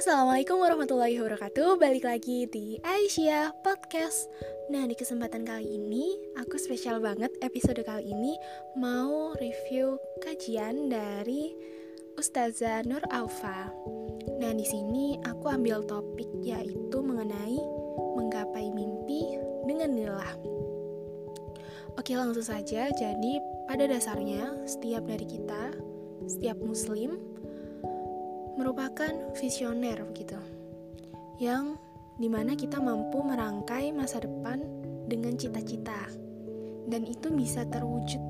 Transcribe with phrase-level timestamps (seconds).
[0.00, 1.76] Assalamualaikum warahmatullahi wabarakatuh.
[1.76, 4.32] Balik lagi di Aisyah Podcast.
[4.72, 8.32] Nah di kesempatan kali ini Aku spesial banget episode kali ini
[8.80, 11.52] Mau review kajian dari
[12.16, 13.68] Ustazah Nur Alfa
[14.40, 17.60] Nah di sini aku ambil topik yaitu mengenai
[18.16, 19.36] Menggapai mimpi
[19.68, 20.32] dengan nilah
[22.00, 22.88] Oke langsung saja.
[22.88, 23.36] Jadi
[23.68, 25.76] pada dasarnya setiap dari kita
[26.24, 27.20] Setiap muslim
[28.60, 30.36] merupakan visioner gitu
[31.40, 31.80] yang
[32.20, 34.60] di mana kita mampu merangkai masa depan
[35.08, 36.04] dengan cita-cita.
[36.84, 38.20] Dan itu bisa terwujud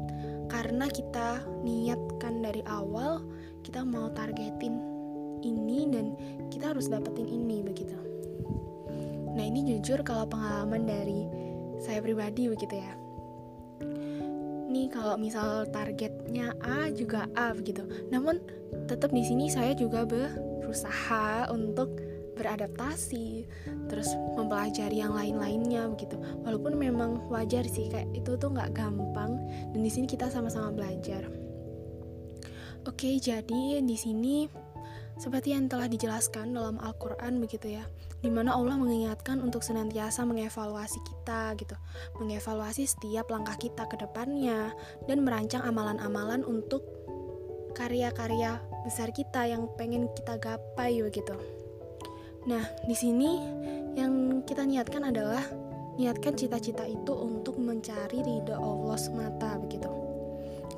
[0.46, 3.26] karena kita niatkan dari awal
[3.66, 4.78] kita mau targetin
[5.42, 6.14] ini dan
[6.54, 7.98] kita harus dapetin ini begitu.
[9.34, 11.26] Nah ini jujur kalau pengalaman dari
[11.82, 12.94] saya pribadi begitu ya
[14.70, 17.82] nih kalau misal targetnya A juga A begitu.
[18.14, 18.38] Namun
[18.86, 21.98] tetap di sini saya juga berusaha untuk
[22.38, 23.44] beradaptasi,
[23.92, 26.16] terus mempelajari yang lain-lainnya begitu.
[26.46, 29.36] Walaupun memang wajar sih kayak itu tuh nggak gampang
[29.74, 31.28] dan di sini kita sama-sama belajar.
[32.88, 34.48] Oke, jadi di sini
[35.20, 37.84] seperti yang telah dijelaskan dalam Al-Quran begitu ya
[38.24, 41.76] Di mana Allah mengingatkan untuk senantiasa mengevaluasi kita gitu
[42.16, 44.72] Mengevaluasi setiap langkah kita ke depannya
[45.04, 46.80] Dan merancang amalan-amalan untuk
[47.76, 51.36] karya-karya besar kita yang pengen kita gapai begitu
[52.48, 53.36] Nah, di sini
[54.00, 55.44] yang kita niatkan adalah
[56.00, 59.92] niatkan cita-cita itu untuk mencari ridho Allah semata begitu.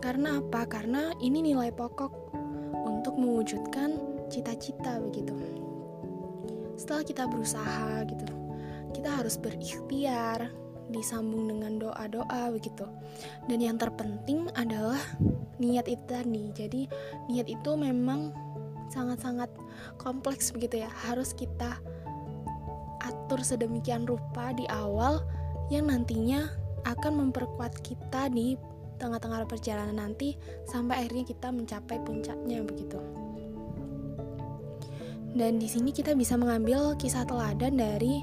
[0.03, 0.67] Karena apa?
[0.67, 2.35] Karena ini nilai pokok
[2.83, 5.37] untuk mewujudkan cita-cita begitu.
[6.81, 8.43] Setelah kita berusaha gitu
[8.93, 10.53] kita harus berikhtiar
[10.93, 12.85] disambung dengan doa-doa begitu.
[13.49, 15.01] Dan yang terpenting adalah
[15.57, 16.53] niat itu tadi.
[16.53, 16.87] Jadi
[17.33, 18.31] niat itu memang
[18.93, 19.49] sangat-sangat
[19.97, 20.91] kompleks begitu ya.
[21.09, 21.81] Harus kita
[23.03, 25.25] atur sedemikian rupa di awal
[25.73, 26.47] yang nantinya
[26.85, 28.55] akan memperkuat kita di
[29.01, 30.39] tengah-tengah perjalanan nanti
[30.69, 33.22] sampai akhirnya kita mencapai puncaknya begitu.
[35.33, 38.21] Dan di sini kita bisa mengambil kisah teladan dari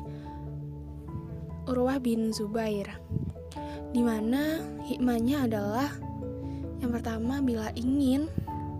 [1.65, 2.85] Urwah bin Zubair.
[3.89, 5.89] Di mana hikmahnya adalah
[6.79, 8.29] yang pertama bila ingin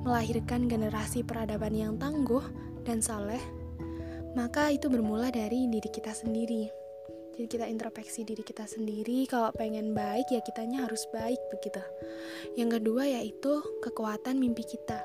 [0.06, 2.46] melahirkan generasi peradaban yang tangguh
[2.86, 3.42] dan saleh,
[4.38, 6.70] maka itu bermula dari diri kita sendiri.
[7.34, 11.82] Jadi kita introspeksi diri kita sendiri, kalau pengen baik ya kitanya harus baik begitu.
[12.54, 15.02] Yang kedua yaitu kekuatan mimpi kita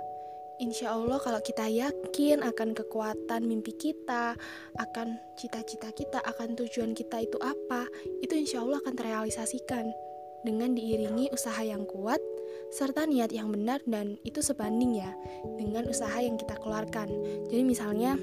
[0.62, 4.38] Insya Allah kalau kita yakin akan kekuatan mimpi kita,
[4.78, 7.90] akan cita-cita kita, akan tujuan kita itu apa,
[8.22, 9.90] itu insya Allah akan terrealisasikan
[10.46, 12.22] dengan diiringi usaha yang kuat
[12.70, 15.10] serta niat yang benar dan itu sebanding ya
[15.58, 17.10] dengan usaha yang kita keluarkan.
[17.50, 18.14] Jadi misalnya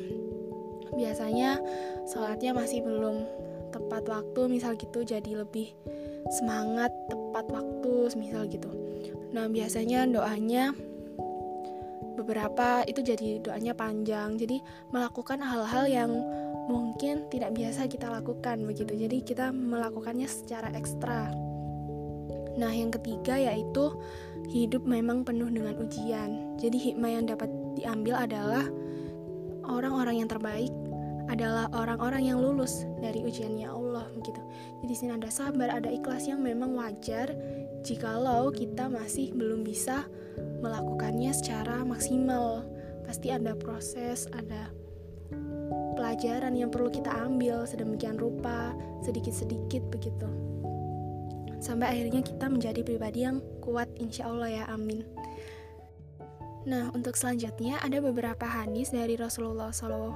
[0.95, 1.59] biasanya
[2.07, 3.27] sholatnya masih belum
[3.75, 5.71] tepat waktu misal gitu jadi lebih
[6.39, 8.71] semangat tepat waktu misal gitu.
[9.35, 10.75] Nah biasanya doanya
[12.21, 14.37] beberapa itu jadi doanya panjang.
[14.37, 14.61] Jadi
[14.93, 16.11] melakukan hal-hal yang
[16.69, 18.93] mungkin tidak biasa kita lakukan begitu.
[18.95, 21.33] Jadi kita melakukannya secara ekstra.
[22.55, 23.91] Nah yang ketiga yaitu
[24.51, 26.57] hidup memang penuh dengan ujian.
[26.61, 28.65] Jadi hikmah yang dapat diambil adalah
[29.65, 30.71] orang-orang yang terbaik
[31.31, 34.41] adalah orang-orang yang lulus dari ujiannya Allah begitu.
[34.83, 37.31] Jadi sini ada sabar, ada ikhlas yang memang wajar
[37.81, 40.05] jikalau kita masih belum bisa
[40.61, 42.65] melakukannya secara maksimal.
[43.05, 44.71] Pasti ada proses, ada
[45.97, 50.29] pelajaran yang perlu kita ambil sedemikian rupa, sedikit-sedikit begitu.
[51.61, 55.05] Sampai akhirnya kita menjadi pribadi yang kuat insya Allah ya amin.
[56.61, 60.13] Nah, untuk selanjutnya ada beberapa hadis dari Rasulullah SAW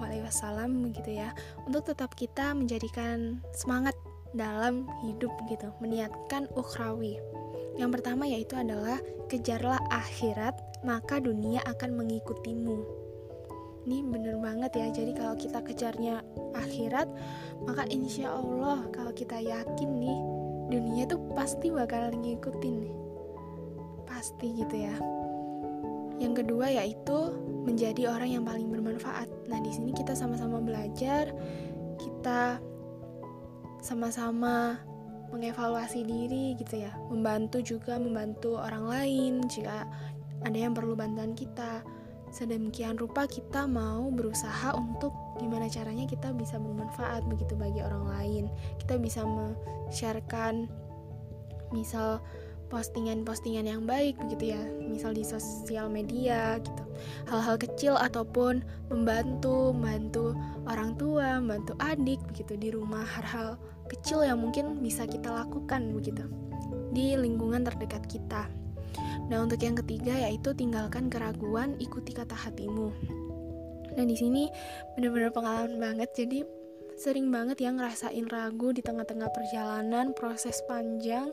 [0.90, 1.34] begitu ya,
[1.66, 3.98] untuk tetap kita menjadikan semangat
[4.38, 7.18] dalam hidup gitu, meniatkan ukhrawi.
[7.76, 10.56] Yang pertama yaitu adalah kejarlah akhirat,
[10.88, 12.78] maka dunia akan mengikutimu.
[13.86, 16.26] Ini bener banget ya, jadi kalau kita kejarnya
[16.58, 17.06] akhirat,
[17.70, 20.20] maka insya Allah kalau kita yakin nih,
[20.74, 22.96] dunia tuh pasti bakal ngikutin nih.
[24.10, 24.96] Pasti gitu ya.
[26.18, 27.18] Yang kedua yaitu
[27.68, 29.28] menjadi orang yang paling bermanfaat.
[29.52, 31.30] Nah, di sini kita sama-sama belajar,
[32.00, 32.58] kita
[33.84, 34.82] sama-sama
[35.36, 36.96] mengevaluasi diri gitu ya.
[37.12, 39.84] Membantu juga membantu orang lain jika
[40.48, 41.84] ada yang perlu bantuan kita.
[42.32, 48.44] Sedemikian rupa kita mau berusaha untuk gimana caranya kita bisa bermanfaat begitu bagi orang lain.
[48.80, 50.68] Kita bisa men-sharekan
[51.72, 52.24] misal
[52.68, 56.84] postingan-postingan yang baik begitu ya misal di sosial media gitu.
[57.30, 60.34] Hal-hal kecil ataupun membantu membantu
[60.66, 63.56] orang tua membantu adik begitu di rumah hal-hal
[63.90, 66.26] kecil yang mungkin bisa kita lakukan begitu
[66.96, 68.48] di lingkungan terdekat kita.
[69.28, 72.90] Nah untuk yang ketiga yaitu tinggalkan keraguan ikuti kata hatimu.
[73.96, 74.48] Nah di sini
[74.96, 76.48] benar-benar pengalaman banget jadi
[76.96, 81.28] sering banget yang ngerasain ragu di tengah-tengah perjalanan proses panjang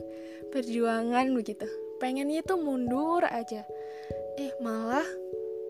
[0.51, 1.67] perjuangan begitu.
[2.03, 3.63] Pengennya itu mundur aja.
[4.35, 5.07] Eh malah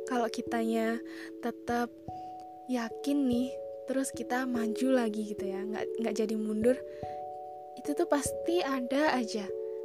[0.10, 0.98] kalau kitanya
[1.46, 1.94] tetap
[2.66, 3.54] yakin nih
[3.90, 6.78] terus kita maju lagi gitu ya nggak nggak jadi mundur
[7.80, 9.44] itu tuh pasti ada aja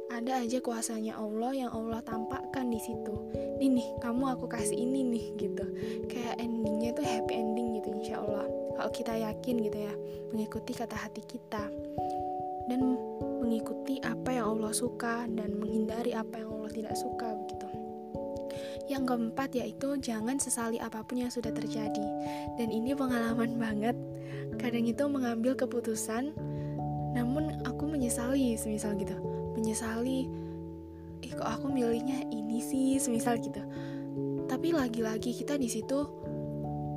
[0.09, 3.13] ada aja kuasanya Allah yang Allah tampakkan di situ.
[3.61, 5.61] Ini nih, kamu aku kasih ini nih gitu.
[6.09, 8.49] Kayak endingnya tuh happy ending gitu insya Allah
[8.79, 9.93] kalau kita yakin gitu ya
[10.31, 11.67] mengikuti kata hati kita
[12.71, 12.79] dan
[13.43, 17.08] mengikuti apa yang Allah suka dan menghindari apa yang Allah tidak suka.
[18.99, 22.03] Yang keempat yaitu jangan sesali apa pun yang sudah terjadi.
[22.59, 23.95] Dan ini pengalaman banget.
[24.59, 26.35] Kadang itu mengambil keputusan
[27.15, 29.15] namun aku menyesali semisal gitu.
[29.55, 30.27] Menyesali
[31.19, 33.63] ih kok aku milihnya ini sih semisal gitu.
[34.51, 36.03] Tapi lagi-lagi kita di situ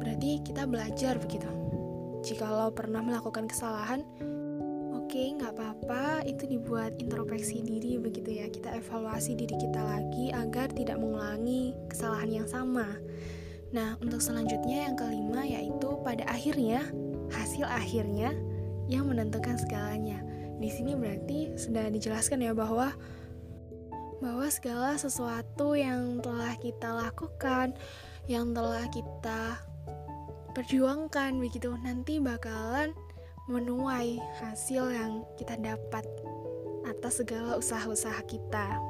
[0.02, 1.46] berarti kita belajar begitu
[2.22, 4.06] Jikalau pernah melakukan kesalahan,
[5.12, 8.48] okay, nggak apa-apa, itu dibuat introspeksi diri begitu ya.
[8.48, 12.96] Kita evaluasi diri kita lagi agar tidak mengulangi kesalahan yang sama.
[13.76, 16.88] Nah, untuk selanjutnya yang kelima yaitu pada akhirnya
[17.28, 18.32] hasil akhirnya
[18.88, 20.24] yang menentukan segalanya.
[20.56, 22.96] Di sini berarti sudah dijelaskan ya bahwa
[24.24, 27.76] bahwa segala sesuatu yang telah kita lakukan,
[28.32, 29.60] yang telah kita
[30.56, 32.96] perjuangkan begitu nanti bakalan
[33.52, 36.08] menuai hasil yang kita dapat
[36.88, 38.80] atas segala usaha-usaha kita.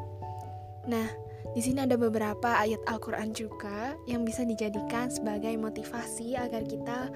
[0.87, 1.09] Nah,
[1.53, 7.11] di sini ada beberapa ayat Al-Qur'an juga yang bisa dijadikan sebagai motivasi agar kita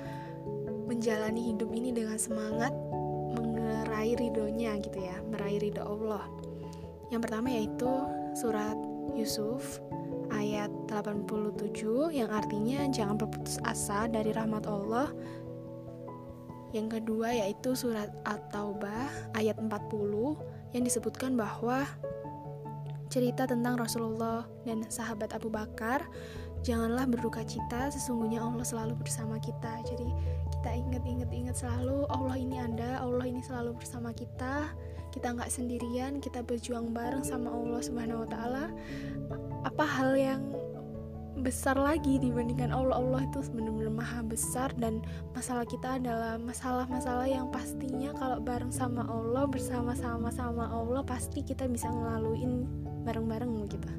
[0.91, 2.75] menjalani hidup ini dengan semangat
[3.39, 6.27] meraih ridhonya gitu ya, meraih ridho Allah.
[7.15, 7.91] Yang pertama yaitu
[8.35, 8.77] surat
[9.15, 9.79] Yusuf
[10.35, 15.11] ayat 87 yang artinya jangan berputus asa dari rahmat Allah.
[16.77, 19.73] Yang kedua yaitu surat At-Taubah ayat 40
[20.77, 21.89] yang disebutkan bahwa
[23.09, 26.05] cerita tentang Rasulullah dan sahabat Abu Bakar
[26.61, 29.81] janganlah berduka cita sesungguhnya Allah selalu bersama kita.
[29.89, 30.05] Jadi
[30.53, 34.69] kita ingat-ingat ingat selalu Allah ini ada Allah ini selalu bersama kita.
[35.17, 38.65] Kita nggak sendirian kita berjuang bareng sama Allah Subhanahu Wa Taala.
[39.65, 40.45] Apa hal yang
[41.41, 42.97] besar lagi dibandingkan Allah.
[42.97, 45.05] Allah itu benar-benar maha besar dan
[45.37, 51.69] masalah kita adalah masalah-masalah yang pastinya kalau bareng sama Allah bersama-sama sama Allah pasti kita
[51.69, 52.65] bisa ngelaluin
[53.05, 53.91] bareng-bareng gitu.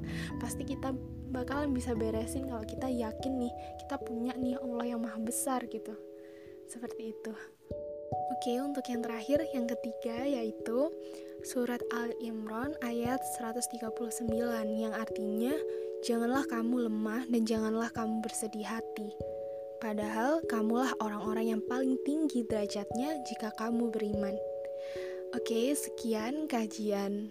[0.42, 0.92] Pasti kita
[1.31, 3.54] bakalan bisa beresin kalau kita yakin nih
[3.86, 5.94] kita punya nih Allah yang maha besar gitu.
[6.68, 7.31] Seperti itu.
[8.07, 10.92] Oke, untuk yang terakhir, yang ketiga yaitu
[11.44, 14.31] surat Al-Imran ayat 139
[14.78, 15.56] yang artinya
[16.06, 19.10] janganlah kamu lemah dan janganlah kamu bersedih hati.
[19.78, 24.34] Padahal kamulah orang-orang yang paling tinggi derajatnya jika kamu beriman.
[25.38, 27.30] Oke, sekian kajian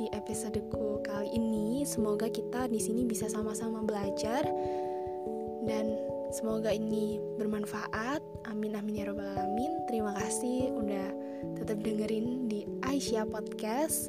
[0.00, 1.84] di episodeku kali ini.
[1.84, 4.48] Semoga kita di sini bisa sama-sama belajar
[5.68, 5.94] dan
[6.32, 8.20] semoga ini bermanfaat.
[8.48, 9.84] Amin amin ya robbal alamin.
[9.88, 11.08] Terima kasih udah
[11.60, 14.08] tetap dengerin di Aisyah Podcast.